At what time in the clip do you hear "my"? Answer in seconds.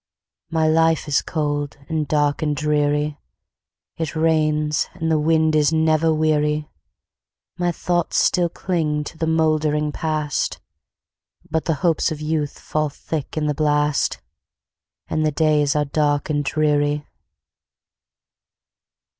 0.49-0.67, 7.59-7.71